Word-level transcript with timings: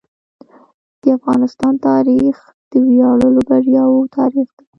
د 1.01 1.03
افغانستان 1.17 1.73
تاریخ 1.87 2.35
د 2.71 2.71
ویاړلو 2.87 3.41
بریاوو 3.49 4.11
تاریخ 4.17 4.47
دی. 4.57 4.65